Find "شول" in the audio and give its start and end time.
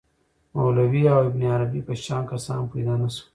3.15-3.27